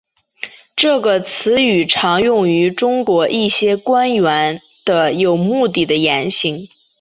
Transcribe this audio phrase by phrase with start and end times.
[0.75, 6.67] 这个词语常用于中国一些官员的有目的言行。